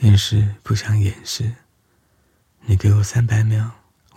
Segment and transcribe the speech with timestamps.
[0.00, 1.54] 掩饰不想掩饰，
[2.62, 3.70] 你给我三百秒，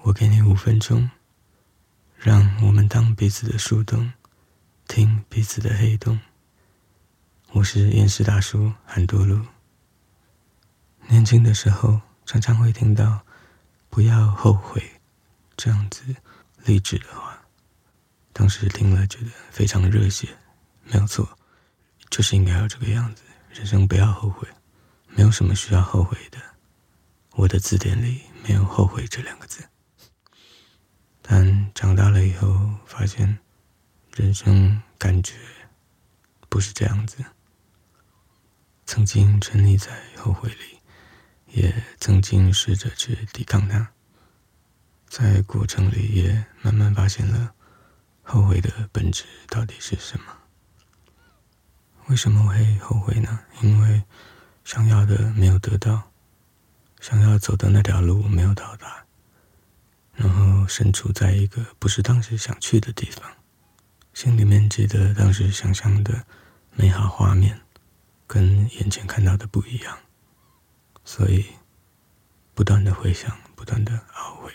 [0.04, 1.12] 我给你五分钟，
[2.17, 4.14] 让我们当彼此的树洞，
[4.88, 6.18] 听彼此的黑洞。
[7.52, 9.46] 我是厌世大叔韩多路。
[11.10, 13.26] 年轻的时候，常常会听到
[13.92, 14.81] “不要后悔”
[15.58, 16.16] 这样子
[16.63, 17.38] 励志的话，
[18.31, 20.30] 当时听了觉得非常热血，
[20.86, 21.38] 没有错，
[22.09, 24.48] 就是应该要这个样子，人生不要后悔。
[25.16, 26.40] 没有什么需要后悔的，
[27.32, 29.63] 我的字典里没有“后悔”这两个字。
[31.21, 33.38] 但长大了以后，发现
[34.16, 35.35] 人生感觉
[36.49, 37.23] 不是这样子。
[38.88, 40.80] 曾经沉溺在后悔里，
[41.48, 43.91] 也曾经试着去抵抗它，
[45.07, 47.54] 在过程里也慢慢发现了
[48.23, 50.26] 后悔的本质到底是什么。
[52.07, 53.41] 为什么会后悔呢？
[53.62, 54.04] 因为。
[54.63, 56.12] 想要的没有得到，
[56.99, 59.05] 想要走的那条路没有到达，
[60.13, 63.29] 然后身处在一个不是当时想去的地方，
[64.14, 66.26] 心里面记得当时想象的
[66.72, 67.60] 美好画面，
[68.26, 69.98] 跟眼前看到的不一样，
[71.04, 71.46] 所以
[72.54, 74.54] 不断的回想，不断的懊悔，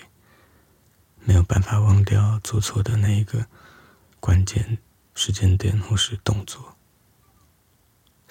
[1.20, 3.46] 没有办法忘掉做错的那一个
[4.20, 4.78] 关键
[5.14, 6.77] 时间点或是动作。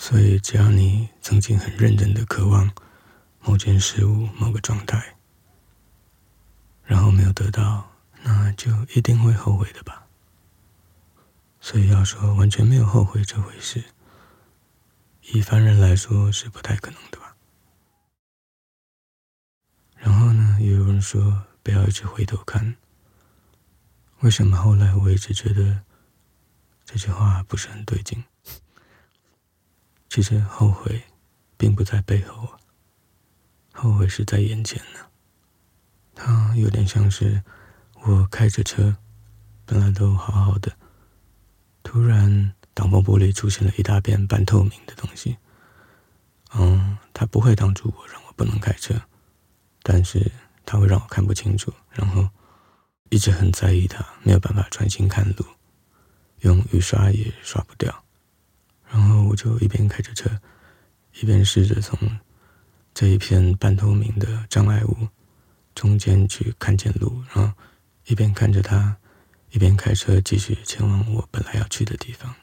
[0.08, 2.72] 所以，只要你曾经很认真的渴望
[3.42, 5.18] 某件事物、某个状态，
[6.86, 7.92] 然后没有得到，
[8.24, 10.08] 那就一定会后悔的吧。
[11.60, 13.84] 所以要说完全没有后悔这回事，
[15.34, 17.36] 以凡人来说是不太可能的吧。
[19.98, 22.78] 然后呢，也有人说不要一直回头看。
[24.22, 25.84] 为什么后来我一直觉得
[26.86, 28.24] 这句话不是很对劲？
[30.18, 31.04] 其实后悔，
[31.58, 32.58] 并不在背后啊，
[33.72, 35.00] 后悔是在眼前呢。
[36.16, 37.44] 它有点像是
[38.04, 38.98] 我开着车，
[39.64, 40.76] 本来都好好的，
[41.84, 45.38] 突然挡风玻璃出现了一大片半透明的东西。
[46.56, 49.00] 嗯，它不会挡住我，让我不能开车，
[49.84, 50.32] 但是
[50.66, 52.28] 它会让我看不清楚，然后
[53.12, 55.46] 一直很在意它，没有办法专心看路，
[56.40, 58.04] 用雨刷也刷不掉。
[58.90, 60.30] 然后我就一边开着车，
[61.20, 61.98] 一边试着从
[62.94, 65.10] 这一片半透明的障碍物
[65.76, 67.54] 中间去看见路，然后
[68.06, 68.98] 一边看着它，
[69.52, 72.34] 一边开车继续前往我本来要去的地方。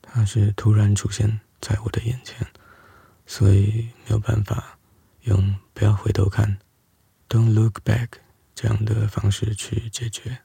[0.00, 2.46] 它是突然出现在我的眼前，
[3.26, 4.78] 所以没有办法
[5.22, 6.58] 用“不要回头看
[7.28, 8.08] ”（Don't look back）
[8.54, 10.38] 这样的方式去解决。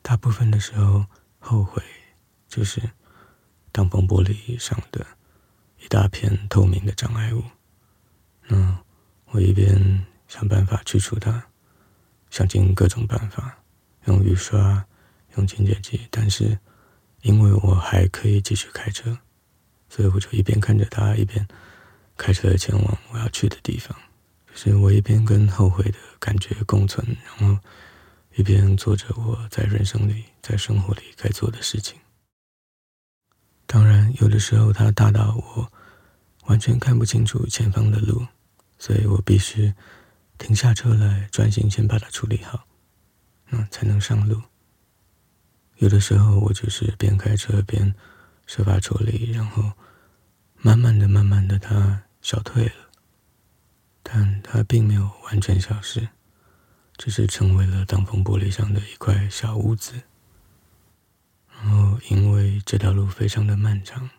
[0.00, 1.06] 大部分的时候，
[1.38, 1.82] 后悔
[2.48, 2.80] 就是。
[3.72, 5.04] 挡风玻璃上的
[5.80, 7.42] 一大片透明的障碍物，
[8.46, 8.78] 那
[9.30, 11.42] 我一边想办法去除它，
[12.30, 13.58] 想尽各种办法，
[14.04, 14.84] 用雨刷，
[15.36, 16.58] 用清洁剂，但是
[17.22, 19.18] 因为我还可以继续开车，
[19.88, 21.48] 所以我就一边看着它，一边
[22.16, 23.96] 开车前往我要去的地方。
[24.50, 27.58] 就是我一边跟后悔的感觉共存，然后
[28.34, 31.98] 一边做着我在人生里、在生活里该做的事情。
[33.72, 35.72] 当然，有的时候它大到我
[36.44, 38.26] 完全看不清楚前方的路，
[38.78, 39.72] 所以我必须
[40.36, 42.66] 停下车来，专心先把它处理好，
[43.48, 44.42] 那才能上路。
[45.76, 47.94] 有的时候我就是边开车边
[48.46, 49.72] 设法处理，然后
[50.58, 52.90] 慢慢的、慢慢的，它消退了，
[54.02, 56.06] 但它并没有完全消失，
[56.98, 59.94] 只是成为了挡风玻璃上的一块小污渍。
[61.64, 64.10] 然后，因为这条路非常的漫长，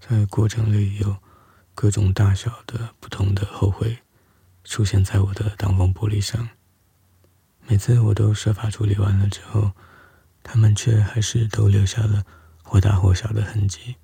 [0.00, 1.18] 在过程里有
[1.74, 3.98] 各种大小的不同的后悔
[4.64, 6.48] 出现在我的挡风玻璃上。
[7.66, 9.72] 每次我都设法处理完了之后，
[10.42, 12.24] 他们却还是都留下了
[12.62, 13.96] 或大或小的痕迹。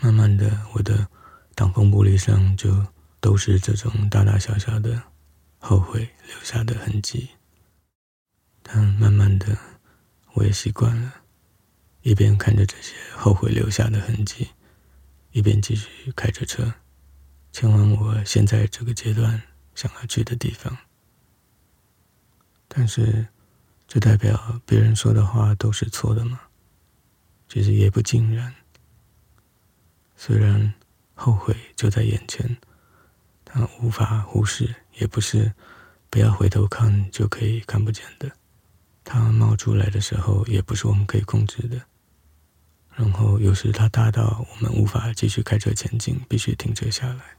[0.00, 1.06] 慢慢的，我的
[1.54, 2.86] 挡风玻璃上就
[3.20, 5.02] 都是这种大大小小的
[5.58, 7.28] 后悔留下的痕迹。
[8.62, 9.69] 但慢慢的。
[10.34, 11.22] 我也习惯了，
[12.02, 14.48] 一边看着这些后悔留下的痕迹，
[15.32, 16.72] 一边继续开着车，
[17.52, 19.42] 前往我现在这个阶段
[19.74, 20.76] 想要去的地方。
[22.68, 23.26] 但是，
[23.88, 26.40] 这代表别人说的话都是错的吗？
[27.48, 28.54] 其实也不尽然。
[30.16, 30.72] 虽然
[31.14, 32.56] 后悔就在眼前，
[33.42, 35.52] 但无法忽视，也不是
[36.08, 38.30] 不要回头看就可以看不见的。
[39.12, 41.82] 它冒出来的时候，也不是我们可以控制的。
[42.94, 47.36] 然后有时它大到我们无法继续开车前进，必须停车下来。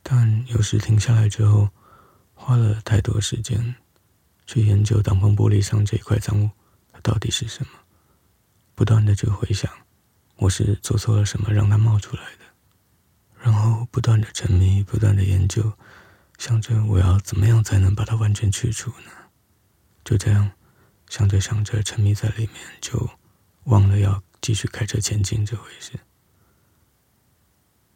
[0.00, 1.68] 但有时停下来之后，
[2.34, 3.74] 花了太多时间
[4.46, 6.48] 去研究挡风玻璃上这一块脏物，
[6.92, 7.72] 它到底是什么？
[8.76, 9.68] 不断的去回想，
[10.36, 12.44] 我是做错了什么让它冒出来的，
[13.42, 15.72] 然后不断的沉迷，不断的研究，
[16.38, 19.23] 想着我要怎么样才能把它完全去除呢？
[20.04, 20.50] 就这样
[21.08, 23.08] 想着想着，沉迷在里面，就
[23.64, 25.98] 忘了要继续开车前进这回事。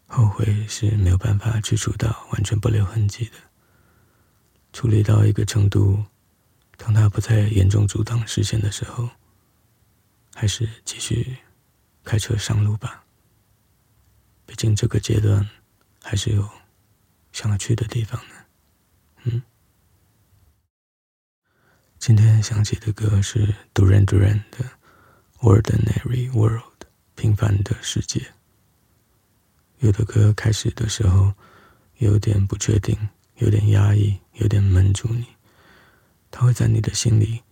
[0.06, 3.32] 后悔是没有办法去除到完全不留痕迹的。
[4.72, 6.02] 处理到一个程度，
[6.76, 9.10] 当它不再严重阻挡视线的时候，
[10.34, 11.36] 还是继续
[12.04, 13.04] 开车上路吧。
[14.46, 15.46] 毕竟这个阶段
[16.02, 16.48] 还是有
[17.32, 18.34] 想要去的地方呢。
[22.08, 24.64] 今天想起的歌是 Duran Duran 的
[25.40, 26.62] 《Ordinary World》
[27.14, 28.32] 平凡的世界。
[29.80, 31.34] 有的歌开始的时候
[31.98, 32.96] 有点不确定，
[33.36, 35.26] 有点压抑，有点闷住你。
[36.30, 37.42] 它会在你的心里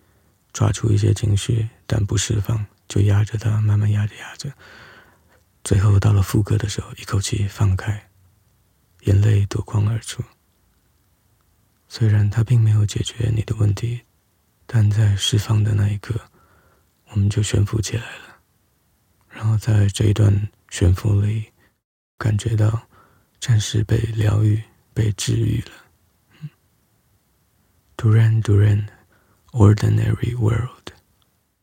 [0.55, 4.50] 抓出一些情绪，但不释放，就压着它，慢慢压着压着。
[5.64, 8.08] 最后到了副歌的时候，一口气放开，
[9.03, 10.25] 眼泪夺眶而出。
[11.88, 14.00] 虽然它并没有解决你的问题，
[14.66, 16.20] 但在释放的那一刻，
[17.10, 18.36] 我们就悬浮起来了。
[19.28, 21.46] 然后在这一段悬浮里。
[22.18, 22.88] 感觉到
[23.40, 24.62] 暂时被疗愈、
[24.94, 26.48] 被治愈了。
[27.98, 30.95] Duran Duran，Ordinary World。